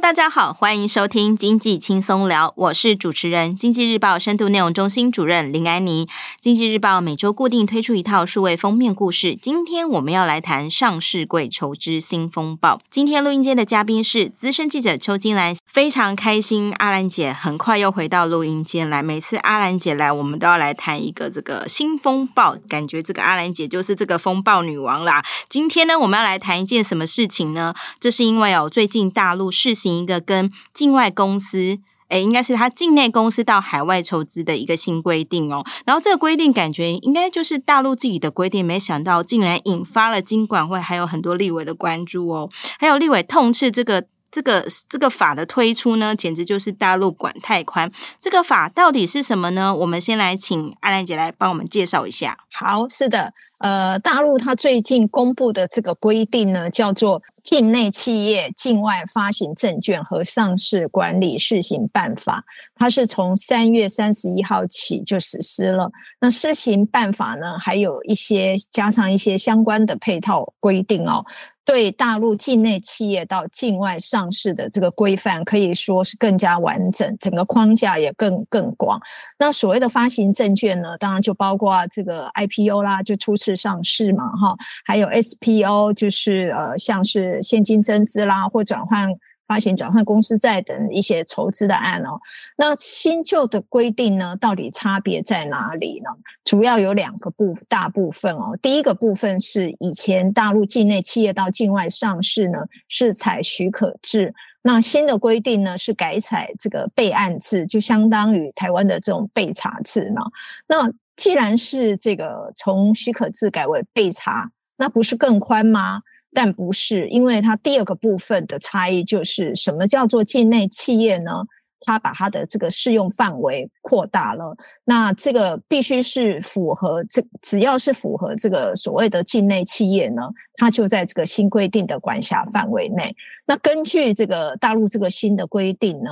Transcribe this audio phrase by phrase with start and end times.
[0.00, 6.06] 大家好，欢迎收听经济轻松聊，我是主持人经济日报深度内容中心主任林安妮。
[6.40, 12.80] 经济日报每周固定推出一套数位封面故事，今天我们要来谈上市柜筹资新风暴。
[12.90, 19.02] 今天录音间的嘉宾是资深记者邱金兰，非常开心，阿兰姐很快又回到录音间来。
[19.02, 25.24] 每次阿兰姐来，我们都要来谈一个这个新风暴，感觉这个阿兰姐就是这个风暴女王啦。
[25.48, 27.74] 今天呢，我们要来谈一件什么事情呢？
[27.98, 29.87] 这是因为哦，最近大陆试行。
[29.96, 35.64] 一个跟境外公司，诶，应该是他境内公司到海外筹资的一个新规定哦。
[35.86, 42.50] 然后这个规定感觉应该就是大陆自己的规定，没想到竟然引发了金管会还有很多立委的关注哦。
[42.78, 47.90] 还有立委痛斥这个这个这个法的推出呢，简直就是大陆管太宽。
[48.20, 49.74] 这个法到底是什么呢？
[49.74, 52.38] 我们先来请阿兰姐来帮我们介绍一下。
[52.50, 53.32] 好，是的。
[53.58, 62.40] 呃，大陆它最近公布的这个规定呢，叫做《境内企业境外发行证券和上市管理试行办法》，
[62.74, 65.90] 它是从三月三十一号起就实施了。
[66.20, 71.24] 那试行办法呢，还有一些加上一些相关的配套规定哦。
[71.68, 78.98] 对大陆境内企业到境外上市的这个规范可以说是更加完整，整个框架也更更广。
[79.38, 84.56] 那所谓的发行证券呢，当然就包括这个 IPO 啦，就初次上市嘛，哈，
[84.86, 89.10] 还有 SPO，就是呃，像是现金增资啦或转换。
[89.48, 92.20] 发行转换公司债等一些筹资的案哦，
[92.58, 96.10] 那新旧的规定呢，到底差别在哪里呢？
[96.44, 98.56] 主要有两个部大部分哦。
[98.60, 110.20] 第一个部分是以前大陆境内企业到境外上市呢，是采许可制，那新的规定呢是改采这个备案制，就相当于台湾的这种备查制呢。
[110.68, 116.02] 那既然是这个从许可制改为备查，那不是更宽吗？
[116.32, 121.44] 但不是，因为它第二个部分的差异就是什么叫做境内企业呢？
[121.82, 124.56] 它把它的这个适用范围扩大了。
[124.84, 130.22] 那这个必须是符合这，只要是符合这个所谓的境内企业呢，
[130.56, 133.14] 它就在这个新规定的管辖范围内。
[133.46, 136.10] 那根据这个大陆这个新的规定呢，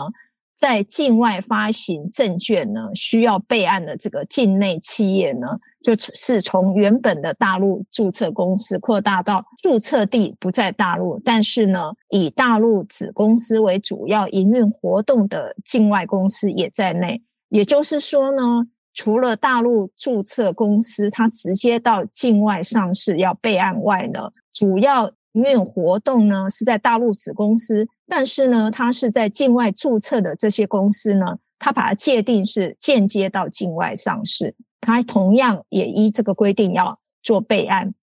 [0.55, 5.59] 在境外发行证券呢，需要备案的这个境内企业呢。
[5.95, 17.23] 就是从原本的大陆注册公司扩大到注册地不在大陆，但是呢，以大陆子公司为主要营运活动的境外公司也在内。
[17.51, 34.55] 也就是说呢，除了大陆注册公司它直接到境外上市要备案外呢，主要营运活动呢是在大陆子公司，但是呢，它是在境外注册的这些公司呢，它把它界定是间接到境外上市。
[34.81, 37.95] 它同样也依这个规定要做备案。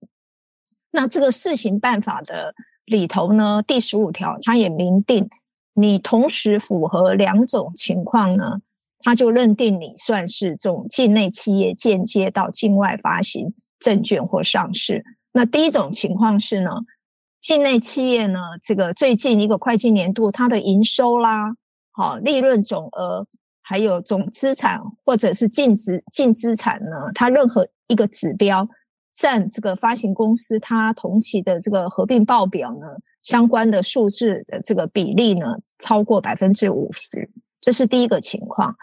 [0.91, 2.53] 那这个试行办法的
[2.85, 5.29] 里头呢，第十五条它也明定，
[5.75, 8.59] 你同时符合两种情况呢，
[8.99, 15.05] 它就认定你算是这种境内企业间接到境外发行证券或上市。
[15.31, 16.71] 那第一种情况是呢，
[17.39, 21.55] 境内企业呢，这个最近一个会计年度它的营收啦，
[21.91, 23.25] 好，利润总额。
[23.65, 28.67] 还有总资产或者是净值净资产呢，它任何一个指标
[29.13, 32.87] 占这个发行公司它同期的这个合并报表呢，
[33.21, 38.75] 相关的数字的这个比例呢，超过百分之五十，这是第一个情况。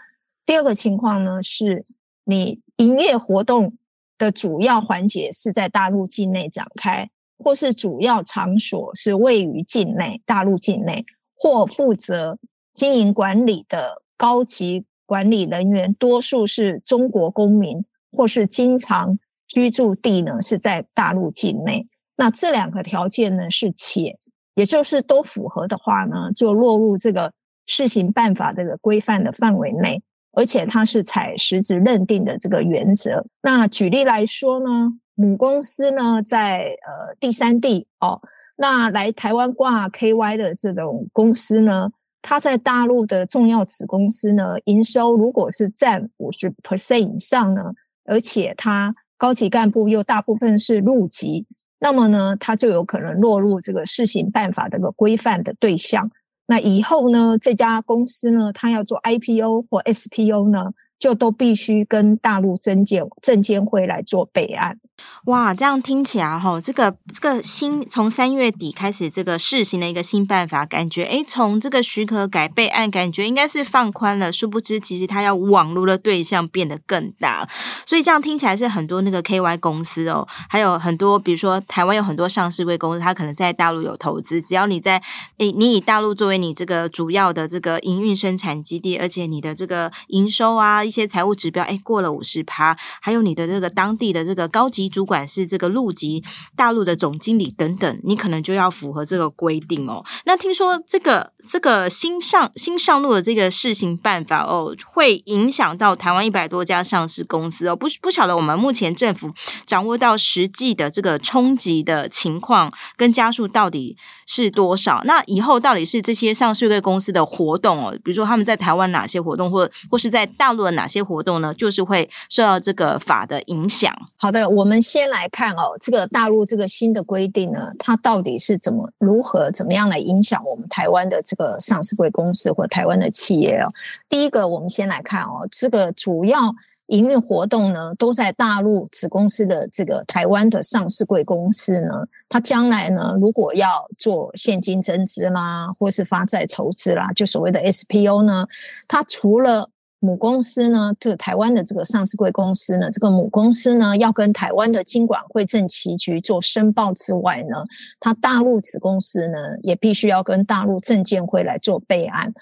[0.47, 1.85] 第二个情况呢，是
[2.23, 3.77] 你营业活动
[4.17, 7.07] 的主要环节是在大陆境内展开，
[7.37, 12.39] 或是主要场所是位于境内，大陆境内，或负责
[12.73, 14.01] 经营管理的。
[14.21, 21.87] 高级管理人员多数是中国公民，或是经常居住地呢是在大陆境内。
[22.17, 24.19] 那这两个条件呢是且，
[24.53, 27.33] 也就是都符合的话呢，就落入这个
[27.65, 30.03] 试行办法这个规范的范围内，
[30.33, 33.25] 而且它是采实质认定的这个原则。
[33.41, 38.21] 那举例来说呢，母公司呢在呃第三地哦，
[38.57, 41.89] 那来台湾挂 KY 的这种公司呢，
[42.21, 47.73] 它在大陆的重要子公司呢，营收如果是占五十 percent 以上呢，
[48.05, 51.45] 而且它高级干部又大部分是入籍，
[51.79, 56.11] 那么呢，它就有可能落入这个试行办法这个规范的对象。
[56.47, 64.77] 那以后呢，这家公司呢，它要做 IPO 或 SPO 呢，就都必须跟大陆证监证监会来做备案。
[65.25, 74.31] 哇，这样听起来哈，这个这个新从三月底开始这个试行的一个新办法，感觉诶，从这个许可改备案，感觉应该是放宽了。
[74.31, 77.47] 殊不知，其实它要网络的对象变得更大，
[77.85, 85.01] 所以这样听起来是很多那个 KY 公司哦，还有很多比如说台湾有很多上市贵公司，它可能在大陆有投资，只要你在
[85.37, 94.90] 诶，你以大陆作为你这个主要的这个营运生产基地，而且你的这个营收啊一些财务指标诶过了五十趴，还有你的这个当地的这个高级。
[94.91, 96.23] 主管是这个陆籍
[96.55, 100.03] 大陆的总经理等等，你可能就要符合这个规定哦。
[100.25, 107.75] 那听说这个这个新上新上路的这个试行办法哦，会影响到台湾一百多家上市公司哦。
[107.75, 109.31] 不不晓得我们目前政府
[109.65, 113.95] 掌握到实际的这个冲击的情况跟加速到底
[114.27, 115.01] 是多少？
[115.05, 121.53] 那以后到底是这些上市公司的活动哦，比如说他们在台湾哪些活动，或或是在大陆的哪些活动呢？
[121.53, 123.93] 就是会受到这个法的影响。
[124.17, 124.80] 好的，我们。
[124.81, 133.67] 先来看哦，这个大陆这个新的规定呢，它到底是怎么如何怎么样来影响我们台湾的这个上市贵公司或台湾的企业哦？
[134.09, 136.53] 第一个，我们先来看哦，这个主要
[136.87, 148.45] 营运活动呢，都在大陆子公司的这个台湾的上市贵公司呢，它将来呢，如果要做现金增资啦，或是发债筹资啦，就所谓的 SPO 呢，
[148.89, 149.69] 它除了
[150.03, 157.63] 母公司呢，这台湾的这个上市柜公司呢，这个母公司呢，要跟台湾的金管会证期局做申报之外呢，
[157.99, 162.33] 它大陆子公司呢，也必须要跟大陆证监会来做备案。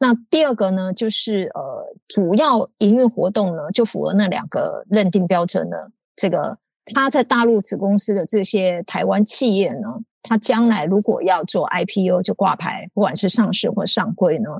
[0.00, 5.78] 那第二个呢，就是呃，主要营运活动呢，就符合那两个认定标准呢
[6.14, 6.58] 这个，
[6.92, 9.88] 它在大陆子公司的这些台湾企业呢，
[10.22, 14.50] 它将来如果要做 IPO 就挂牌，不管是上市或上柜呢。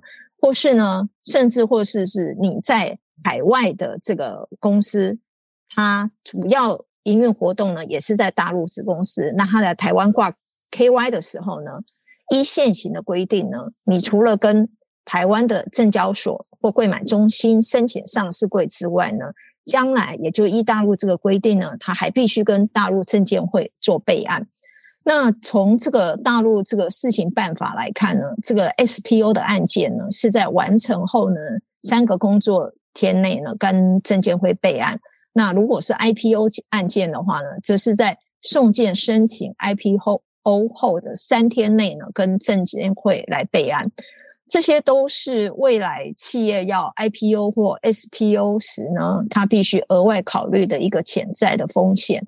[0.42, 5.20] 或是呢，甚至或是是你在海外的这个公司，
[5.68, 9.32] 它主要营运活动呢，也是在大陆子公司。
[9.36, 10.34] 那它在台湾挂
[10.72, 11.70] KY 的时候呢，
[12.34, 14.68] 依现行的规定呢，你除了跟
[15.04, 19.26] 台湾的证交所或柜买中心申请上市柜之外呢，
[19.64, 24.48] 将来也就依大陆这个规定呢，它还必须跟大陆证监会做备案。
[25.04, 31.36] 那从这个大陆这个试行办法来看呢，这个 SPO 的案件呢，是在完成后呢，
[31.80, 35.00] 三个工作天内呢，跟证监会备案。
[35.32, 40.20] 那如果是 IPO 案件的话呢，则是在送件申请 IPO
[40.74, 43.90] 后的三天内呢，跟证监会来备案。
[44.48, 52.22] 这些都是未来企业要 IPO 或 SPO 时呢，它必须额外考虑的一个潜在的风险。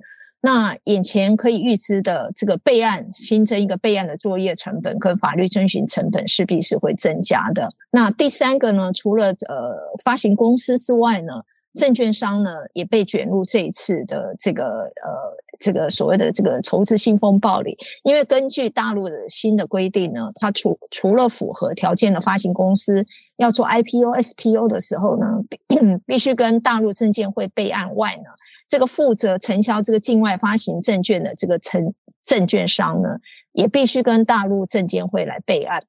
[0.47, 7.67] 那眼前可以预知的这个备案，新增一个备案的作业成本跟法律遵循成本势必是会增加的。
[7.93, 9.75] 那第三个呢，除了呃
[10.05, 11.33] 发行公司之外呢，
[11.73, 17.75] 证券商呢也被卷入这一次的这个呃这个所谓的这个筹资新风暴里。
[18.03, 23.03] 因为根据大陆的新的规定呢，它除除了符合条件的发行公司
[23.39, 25.59] 要做 IPO、SPO 的时候呢，必
[26.05, 28.25] 必须跟大陆证监会备案外呢。
[28.69, 31.95] 这个负责承销这个境外发行证券的这个承
[32.25, 33.09] 证券商呢，
[33.53, 35.85] 也必须跟大陆证监会来备案。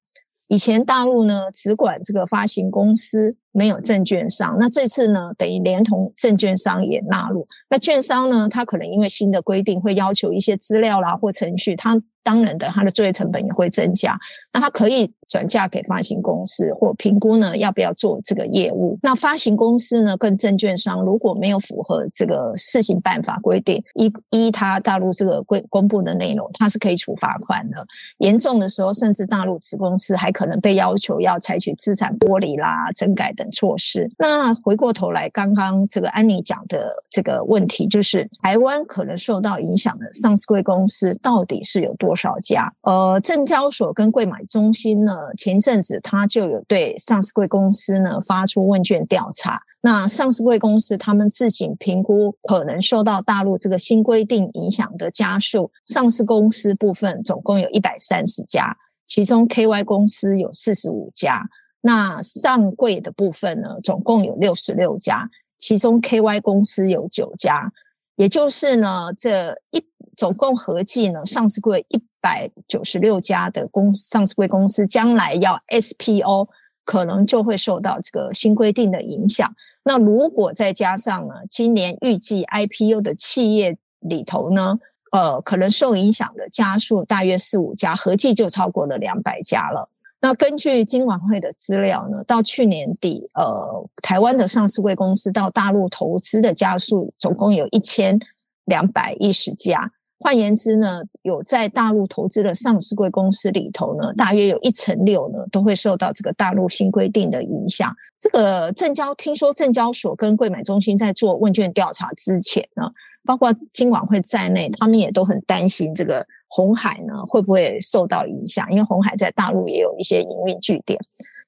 [0.48, 4.58] 以前大陆呢只管这个发行公司，没有证券商。
[4.60, 7.48] 那这次呢，等于连同证券商也纳入。
[7.70, 14.18] 那券商呢，他可能因为新的规定会要求一些资料啦或程序，他当然的，他的作业成本也会增加。
[14.54, 15.14] 那他可以。
[15.28, 18.98] 转嫁给发行公司或评估呢，要不要做这个业务？
[19.02, 27.86] 那发行公司呢，跟证券商如果没有符合这个试行办法规定，依依他大陆这个规公布的内容，他是可以处罚款的。
[28.20, 34.10] 严重的时候，甚至大陆子公司还可能被要求要采取资产剥离啦、整改等措施。
[34.18, 42.72] 那回过头来，刚刚这个安妮讲的这个问题，就是台湾可能受到影响的上市贵公司到底是有多少家？
[42.84, 45.15] 呃，证交所跟柜买中心呢？
[45.38, 61.48] 前阵子他就有对上市贵公司呢发出问卷调查，那上市贵公司他们自行评估可能受到大陆这个新规定影响的家数，上市公司部分总共有一百三十家，其中 KY 公司有四十五家，
[61.82, 65.30] 那上柜的部分呢总共有六十六家，
[65.60, 67.72] 其中 KY 公司有九家。
[68.18, 76.48] 也就是呢，这一总共合计呢，上市柜一百九十六家的公上市柜公司，将来要 SPO，
[76.84, 79.54] 可能就会受到这个新规定的影响。
[79.84, 84.80] 那如果再加上呢，今年预计 IPO 的企业里头呢，
[85.12, 89.90] 呃，可能受影响的家数大约四五家，合计就超过了两百家了。
[90.22, 98.20] 那根据金管会的资料呢，到去年底，呃，台湾的上市柜公司到大陆投资的家数总共有一千
[98.64, 99.92] 两百一十家。
[100.20, 107.96] 换言之呢，有在大陆投资的上市柜公司里头呢，大约有一成六呢都会受到这个大陆新规定的影响。
[108.20, 112.84] 这个证交听说证交所跟柜买中心在做问卷调查之前呢，
[113.24, 116.26] 包括金管会在内，他们也都很担心这个。
[116.48, 118.72] 红海呢会不会受到影响？
[118.72, 120.98] 因为红海在大陆也有一些营运据点。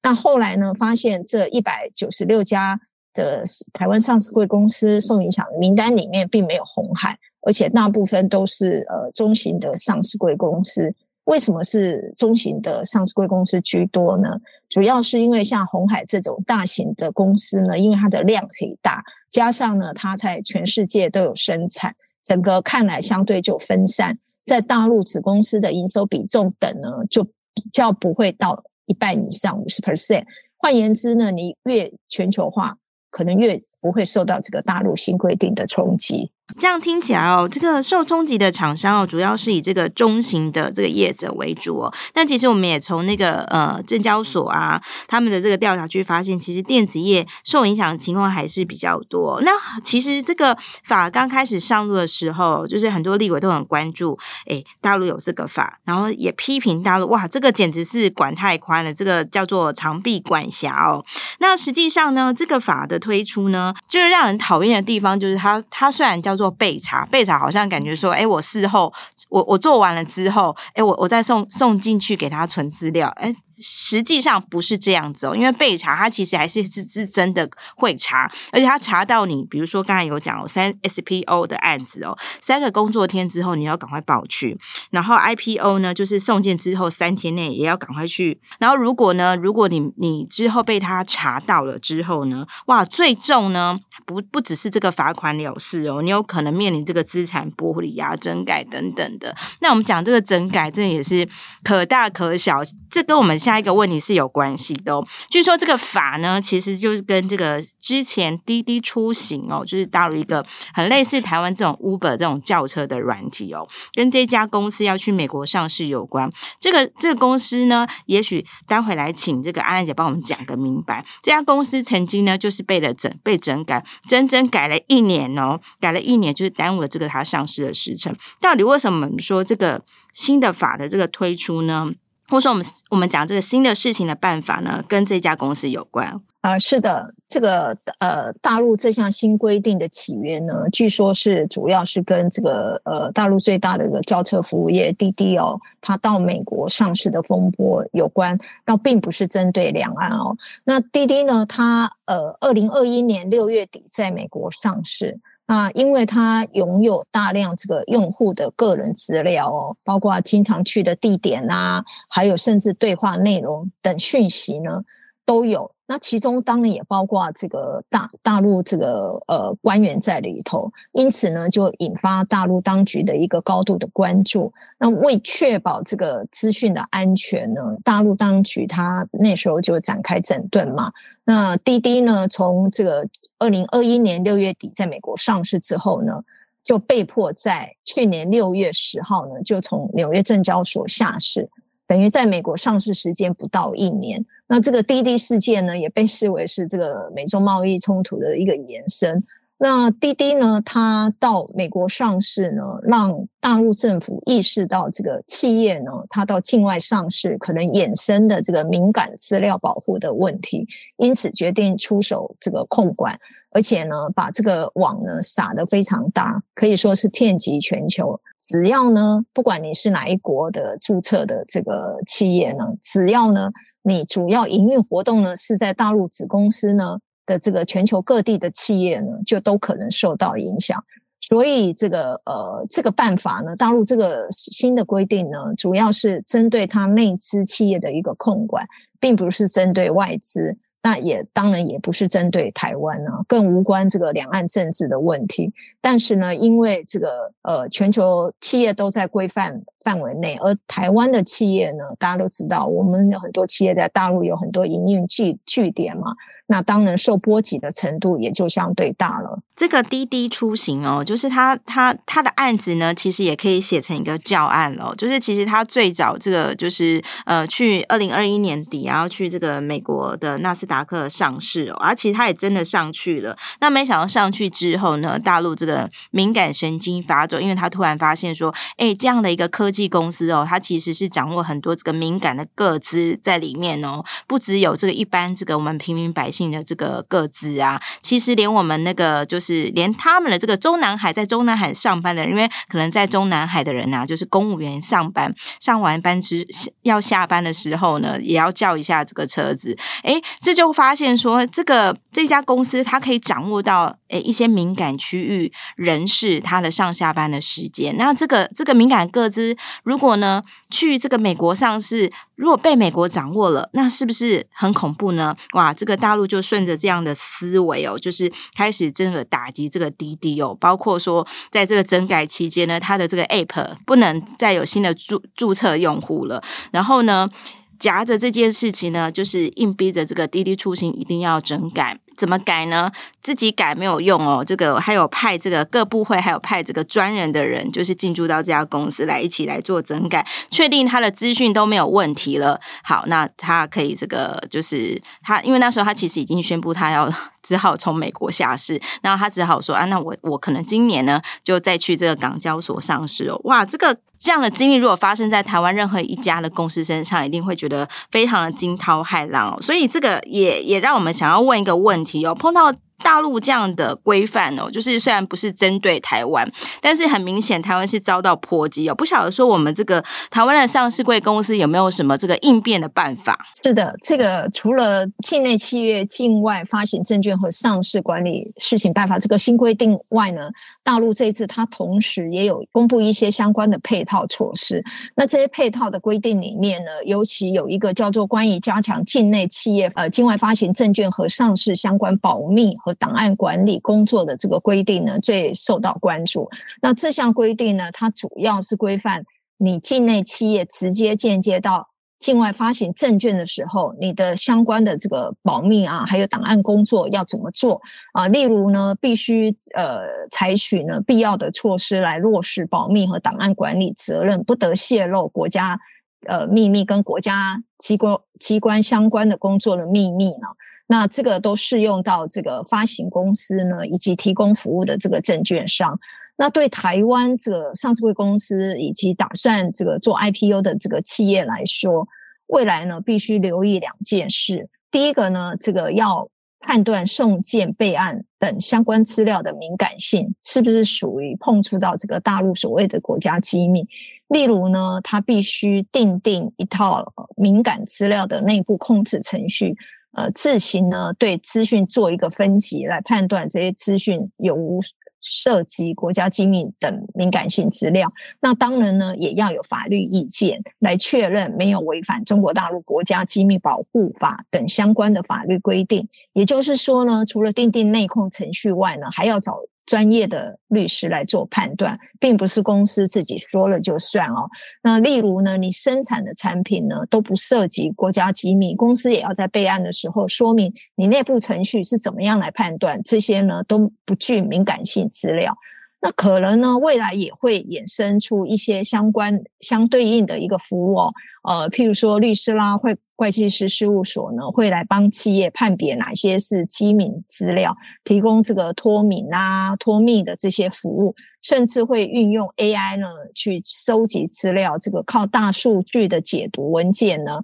[0.03, 2.77] 那后来呢，发现这一百九十六家
[3.13, 7.17] 的台湾上市柜公司受影响的名单里面并没有红海，
[7.47, 10.93] 而且大部分都是呃中型的上市贵公司。
[11.23, 14.27] 为什么是中型的上市贵公司居多呢？
[14.67, 19.01] 主要是因为像鸿海这种大型的公司呢，因为它的量可以大，
[19.31, 24.19] 加上呢它在全世界都有生产，整个看来相对就分散。
[24.45, 30.23] 在大陆子公司的营收比重等呢，就比较不会到一半以上五十 percent。
[30.57, 32.77] 换言之呢，你越全球化，
[33.09, 36.31] 可能越不会受到这个大陆新规定的冲击。
[36.57, 41.93] 这样听起来哦，这个受冲击的厂商哦，主要是以这个中型的这个业者为主哦。
[42.13, 49.41] 但其实我们也从那个呃证交所啊，他们的这个调查去发现，其实电子业受影响的情况还是比较多。
[49.41, 49.51] 那
[49.83, 61.03] 其实这个法刚开始上路的时候，就是很多立委都很关注，诶，大陆有这个法，然后也批评大陆，哇，这个简直是管太宽了，这个叫做长臂管辖哦。
[61.39, 68.91] 那实际上呢，这个法的推出呢，就是让人讨厌的地方，就是它它虽然叫做备查，备查好像感觉说，哎，我事后
[69.29, 73.35] 我我做完了之后，哎，我我再送送进去给他存资料，哎。
[73.59, 84.57] 实际上不是这样子哦，因为备查它其实还是是是真的会查，而且他查到你，比如说刚才有讲哦，三 SPO 的案子哦，三个工作天之后你要赶快报去，
[84.91, 99.33] 然后 IPO 呢就是送件之后三天内也要赶快去，然后如果呢，如果你你之后被他查到了之后呢，哇，最重呢不不只是这个罚款了事哦，你有可能面临这个资产剥离啊、整改等等的。
[99.61, 101.25] 那我们讲这个整改，这也是
[101.63, 102.59] 可大可小，
[102.91, 103.37] 这跟我们。
[103.37, 105.07] 下一个问题是有关系的哦。
[105.29, 116.29] 据说这个法呢，其实就是跟这个之前滴滴出行哦，就是到了一个很类似台湾这种 Uber 这种叫车的软体哦，跟这家公司要去美国上市有关。
[116.59, 121.05] 这个这个公司呢，也许待会来请这个阿兰姐帮我们讲个明白。
[121.23, 128.13] 这家公司曾经呢，就是被了整被整改，整整改了一年哦，改了一年，就是耽误了这个它上市的时辰。
[128.41, 131.93] 到底为什么说这个新的法的这个推出呢？
[132.29, 150.37] 或者说，我们我们讲这个新的事情的办法呢，跟这家公司有关啊、是的，这个呃，大陆这项新规定的起源呢，据说是主要是跟这个呃，大陆最大的一个交车服务业滴滴哦，它到美国上市的风波有关，那并不是针对两岸哦。
[150.63, 155.19] 那滴滴呢，它呃，二零二一年六月底在美国上市。
[155.47, 164.83] 啊，因为它拥有大量这个用户的个人资料哦，包括经常去的地点啊，还有甚至对话内容等讯息呢，
[165.25, 165.71] 都有。
[165.89, 174.51] 那其中当然也包括这个大大陆这个呃官员在里头，因此呢，就引发大陆当局的一个高度的关注。
[174.77, 180.91] 那为确保这个资讯的安全呢，大陆当局他那时候就展开整顿嘛。
[181.23, 183.07] 那滴滴呢，从这个
[183.39, 186.21] 二零二一年六月底在美国上市之后呢，
[186.63, 191.49] 就被迫在去年六月十号呢，就从纽约证交所下市，
[191.87, 194.25] 等于在美国上市时间不到一年。
[194.47, 199.21] 那这个滴滴事件呢，也被视为是这个美中贸易冲突的一个延伸。
[199.59, 210.67] 那滴滴呢，它到美国上市呢，让大陆政府意识到这个企业呢，它到境外上市可能衍生的这个敏感资料保护的问题，
[210.97, 218.19] 因此决定出手这个控管，而且呢，把这个网呢撒得非常大，可以说是遍及全球。
[218.47, 223.51] 只要呢，不管你是哪一国的注册的这个企业呢，只要呢。
[223.83, 230.77] 你主要营运活动呢是在大陆子公司呢的这个全球各地的企业呢，就都可能受到影响。
[231.21, 238.61] 所以这个呃这个办法呢，大陆这个新的规定呢，主要是针对它内资企业的一个控管，
[238.99, 240.57] 并不是针对外资。
[240.83, 245.51] 那也当然也不是针对台湾呢，更无关这个两岸政治的问题。
[245.81, 256.13] 但是呢，因为这个呃，全球企业都在规范范围内，而台湾的企业呢，大家都知道，我们有很多企业在大陆有很多营运据据点嘛。
[256.49, 259.39] 那当然受波及的程度也就相对大了。
[259.53, 264.93] 这个滴滴出行哦，就是他他他的案子呢，其实也可以写成一个教案了。
[264.97, 273.37] 就是其实他最早这个就是呃，去二零二一年底，然后去这个美国的纳斯达克上市哦，而其实他也真的上去了。
[273.61, 286.47] 那没想到上去之后呢，大陆这个敏感神经发作，因为他突然发现说，哎，这样的一个科技公司哦，它其实是掌握很多这个敏感的个资在里面哦，不只有这个一般这个我们平民百姓。
[286.51, 296.47] 的这个个资啊，其实连我们那个就是连他们的这个中南海在中南海上班的人，因为可能在中南海的人啊，就是公务员上班上完班之
[296.83, 299.77] 要下班的时候呢，也要叫一下这个车子。
[300.03, 307.95] 诶，这就发现说，这个这家公司它可以掌握到诶一些敏感区域人士他的上下班的时间。
[307.97, 315.35] 那这个这个敏感个资，如果呢去这个美国上市，如果被美国掌握了，那是不是很恐怖呢？
[315.53, 316.27] 哇，这个大陆。
[316.27, 327.29] 就顺着这样的思维哦，就是开始真的打击这个滴滴哦，包括说在这个整改期间呢，它的这个 App 不能再有新的注注册用户了，然后呢，
[327.79, 331.99] 夹着这件事情呢，就是硬逼着这个滴滴出行一定要整改。
[332.15, 332.91] 怎么改呢？
[333.21, 334.43] 自己改没有用哦。
[334.43, 342.59] 这个还有派这个各部会，还有派这个专人的人，就是进驻到这家公司来一起来做整改，确定他的资讯都没有问题了。
[342.83, 347.07] 好，那他可以这个就是他，因为那时候他其实已经宣布他要
[347.47, 353.39] 只好从美国下市，那他只好说啊，那我我可能今年呢就再去这个港交所上市哦。
[353.45, 359.61] 哇，这个这样的经历如果发生在台湾任何一家的公司身上，一定会觉得非常的惊涛骇浪哦。
[359.61, 362.25] 所以这个也也让我们想要问一个问题。
[362.25, 362.73] 哦碰到
[363.03, 366.49] 大陆这样的规范哦，就是虽然不是针对台湾，
[366.81, 368.95] 但是很明显台湾是遭到波及哦。
[368.95, 373.37] 不晓得说我们这个台湾的上市贵公司有没有什么这个应变的办法？
[373.63, 380.49] 是的，这个除了境内企业境外发行证券和上市管理试行办法这个新规定外呢，
[380.83, 384.83] 大陆这一次它同时也有公布一些相关的配套措施。
[385.15, 396.49] 那这些配套的规定里面呢，尤其有一个叫做关于加强境内企业呃境外发行证券和上市相关保密和档案管理工作的这个规定呢，最受到关注。
[396.81, 399.25] 那这项规定呢，它主要是规范
[399.57, 407.81] 你境内企业直接间接到境外发行证券的时候，你的相关的这个保密啊，还有档案工作要怎么做
[408.13, 408.29] 啊？
[408.29, 409.99] 例如呢，必须呃
[410.31, 415.77] 采取呢必要的措施来落实保密和档案管理责任，不得泄露国家
[416.25, 420.47] 呃秘密跟国家机关机关相关的工作的秘密呢。
[420.87, 425.99] 那这个都适用到这个发行公司呢，以及提供服务的这个证券商。
[426.37, 432.07] 那对台湾这个上市公司以及打算这个做 IPO 的这个企业来说，
[432.47, 434.69] 未来呢必须留意两件事。
[434.91, 443.85] 第一个呢，这个要判断送件备案等相关资料的敏感性是不是属于碰触到这个大陆所谓的国家机密。
[444.27, 449.75] 例如呢，它必须订定一套敏感资料的内部控制程序。
[450.17, 454.79] 呃，自行呢对资讯做一个分级，来判断这些资讯有无
[455.21, 458.11] 涉及国家机密等敏感性资料。
[458.41, 466.07] 那当然呢，也要有法律意见来确认没有违反中国大陆国家机密保护法等相关的法律规定。
[466.33, 469.59] 也就是说呢，除了订定内控程序外呢，还要找。
[469.87, 474.47] 专业的律师来做判断，并不是公司自己说了就算哦。
[474.83, 485.57] 那例如呢，你生产的产品呢都不涉及国家机密，公司也要在备案的时候说明你内部程序是怎么样来判断，这些呢都不具敏感性资料。
[485.99, 507.39] 那可能呢，未来也会衍生出一些相关相对应的一个服务哦，呃，譬如说律师啦，会会计师事务所呢，会来帮企业判别哪些是机敏资料，提供这个脱敏啊、脱密的这些服务，甚至会运用 AI 呢去收集资料，这个靠大数据的解读文件呢，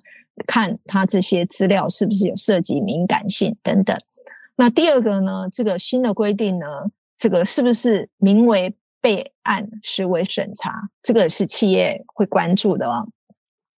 [0.45, 3.97] 看它这些资料是不是有涉及敏感性等等。
[4.57, 6.67] 那第二个呢，这个新的规定呢，
[7.15, 10.89] 这个是不是名为备案，实为审查？
[11.01, 13.07] 这个是企业会关注的哦。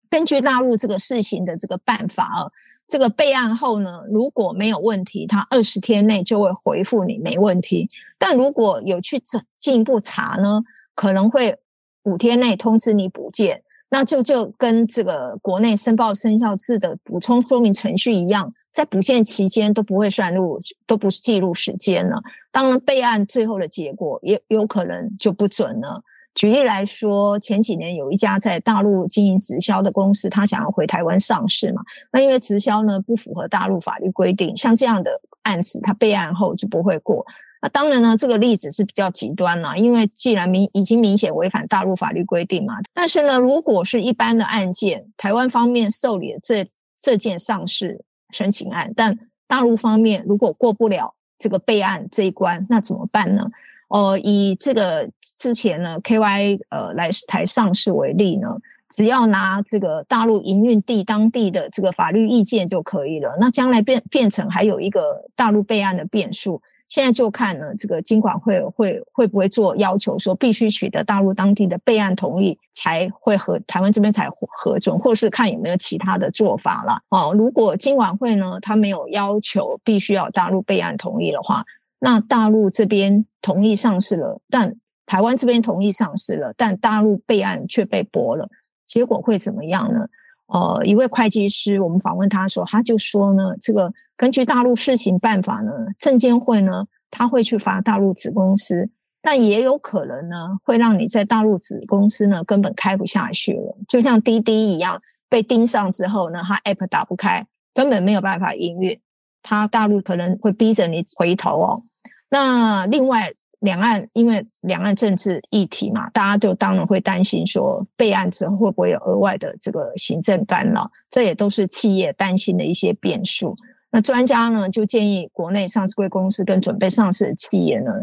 [0.10, 2.52] 根据大陆这个试行的这个办法啊，
[2.88, 7.90] 这个备案后呢，如果没有问题，他二十天内就会回复你没问题。
[8.20, 9.22] 但如果有去
[9.58, 11.58] 进一步查呢，可能会
[12.04, 13.64] 五天内通知你补件。
[13.90, 22.22] 那就就跟这个国内申报生效制的补充说明程序一样，在补件期间都不会算入，都不是记录时间了。
[22.52, 26.04] 当然，备案最后的结果也有可能就不准了。
[26.34, 37.24] 举例来说，前几年有一家在大陆经营直销的公司，他想要回台湾上市嘛，那因为直销呢不符合大陆法律规定，像这样的案子，他备案后就不会过。
[37.62, 42.74] 那当然呢，这个例子是比较极端了，因为既然明已经明显违反大陆法律规定嘛。
[42.94, 46.66] 但是呢，如果是一般的案件，台湾方面受理了这
[47.00, 48.04] 这件上市
[48.34, 49.18] 申请案，但
[49.48, 53.50] 大陆方面如果过不了这个备案这一关，那怎么办呢？
[53.90, 58.58] 呃，以这个之前呢，KY 呃来台上市为例呢，
[58.90, 63.38] 只要拿这个大陆营运地当地的这个法律意见就可以了。
[63.40, 66.60] 那将来变变成还有一个大陆备案的变数。
[66.90, 76.98] 现在就看呢，这个金管会会会不会做要求，说必须取得大陆当地的备案同意才会核台湾这边才核准，或是看有没有其他的做法了。
[77.10, 81.64] 哦，如果金管会呢，他没有要求必须要大陆备案同意的话，
[82.00, 88.50] 那大陆这边同意上市了，但台湾这边同意上市了，但大陆备案却被驳了，
[88.86, 90.08] 结果会怎么样呢？
[90.48, 98.90] 呃，一位会计师，我们访问他说，他就说呢，这个根据大陆试行办法呢，证监会呢，他会去罚大陆子公司，
[99.24, 109.00] 但也有可能呢，会让你在大陆子公司呢根本开不下去了，就像滴滴一样，被盯上之后呢，它 app 打不开，根本没有办法营运，
[109.42, 111.84] 它大陆可能会逼着你回头哦。
[112.30, 113.34] 那另外。
[113.64, 123.56] 两岸因为两岸政治议题嘛，大家就当然会担心说，备案之后会不会有额外的这个行政干扰，这也都是企业担心的一些变数。
[123.90, 127.94] 那专家呢就建议国内上市贵公司跟准备上市的企业呢，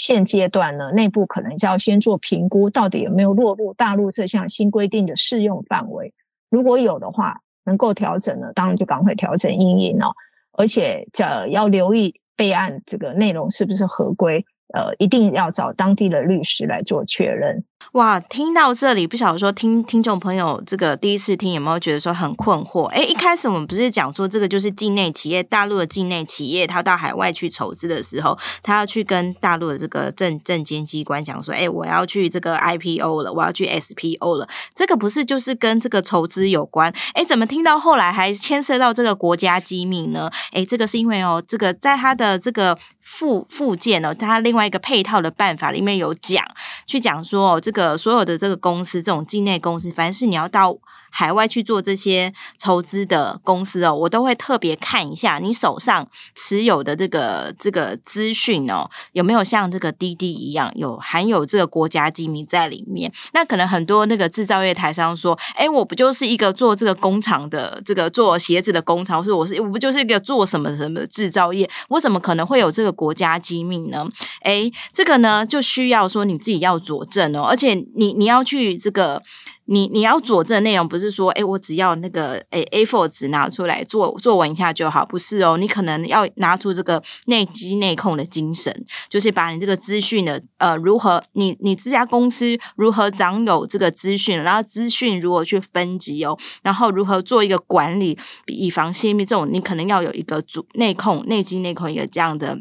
[0.00, 6.14] 现阶段呢内部可能就要先做评估，到底有没有落入大陆这项新规定的适用范围。
[6.48, 10.10] 如果有的话，能够调整呢，当然就赶快调整因应哦，
[10.52, 14.42] 而且这要留意备案这个内容是不是合规。
[14.72, 17.62] 呃，一定要找当地的律师来做确认。
[17.92, 22.84] 哇，听到这里，不晓得说听听众朋友这个第一次听有没有觉得说很困惑？
[22.90, 36.94] 诶，一开始我们不是讲说这个就是境内企业，大陆的境内企业，他到海外去筹资的时候，他要去跟大陆的这个证证监机关讲说，诶，我要去这个 IPO 了，我要去 SPO 了，这个不是就是跟这个筹资有关？
[37.14, 40.30] 诶，怎么听到后来还牵涉到这个国家机密呢？
[40.52, 42.78] 诶，这个是因为哦，这个在他的这个。
[43.02, 46.44] 附附件哦，它另外一个配套的办法里面有讲，
[46.86, 50.76] 去讲说哦，这这个所有的这个公司，这种境内公司，凡是你要到。
[51.10, 63.12] 海外去做这些筹资的公司哦，我都会特别看一下你手上持有的这个这个资讯哦，有没有像这个滴滴一样有含有这个国家机密在里面？
[63.32, 74.06] 那可能很多那个制造业台商说，哎，我不就是一个做这个工厂的，这个做鞋子的工厂，或者我是我不就是一个做什么什么的制造业，我怎么可能会有这个国家机密呢？
[74.42, 79.22] 哎，这个呢就需要说你自己要佐证哦，而且你你要去这个。
[79.66, 102.58] 你你要佐证内容，不是说，诶，我只要那个，诶，A4 纸拿出来做作文一下就好，不是哦，你可能要拿出这个内稽内控的精神，就是把你这个资讯的，呃，如何，你你这家公司如何掌有这个资讯，然后资讯如何去分级哦，然后如何做一个管理，以防泄密这种，你可能要有一个组内控、内稽内控一个这样的。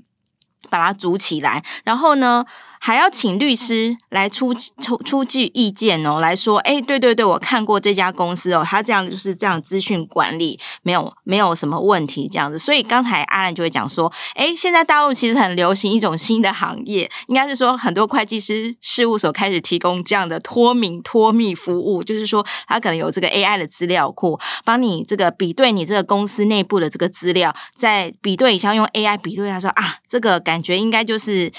[0.70, 2.46] 把它组起来，然后呢，
[2.80, 12.60] 还要请律师来出出出具意见哦，来说，哎，对对对，我看过这家公司哦，他这样就是这样资讯管理没有没有什么问题这样子。
[12.60, 30.44] 所以刚才阿兰就会讲说，哎，现在大陆其实很流行一种新的行业，应该是说很多会计师事务所开始提供这样的脱敏脱密服务，就是说他可能有这个 AI 的资料库，帮你这个比对你这个公司内部的这个资料，在比对一下用 AI 比对，他说啊，这个。
[30.50, 31.52] 感觉应该就是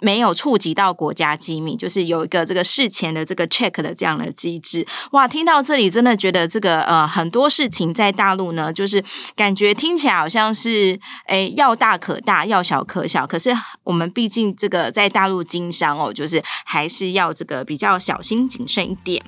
[0.00, 4.86] 没有触及到国家机密，就是有一个这个事前的这个 check 的这样的机制。
[5.10, 13.26] 哇，听到这里真的觉得这个呃很多事情在大陆呢，就是感觉听起来好像是诶要大可大，要小可小。
[13.26, 13.50] 可是
[13.82, 19.20] 我们毕竟这个在大陆经商哦，就是还是要这个比较小心谨慎一点。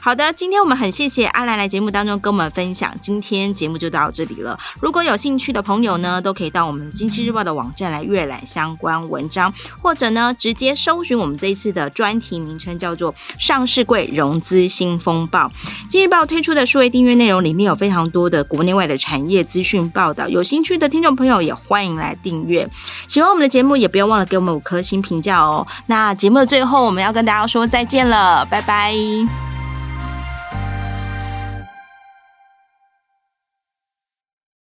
[0.00, 4.58] 好的，今天我们很谢谢阿兰来节目当中跟我们分享，今天节目就到这里了。
[4.80, 15.46] 如果有兴趣的朋友呢，都可以到我们经济日报的网站来阅览相关文章，或者呢直接搜寻我们这一次的专题名称叫做《上市柜融资新风暴》。
[15.88, 22.68] 经济日报推出的数位订阅内容里面有非常多的国内外的产业资讯报道，有兴趣的听众朋友也欢迎来订阅。
[23.06, 25.66] 喜欢我们的节目，也不要忘了给我们五颗星评价哦。
[25.86, 28.94] 那节目的最后，我们要跟大家说再见了，拜拜。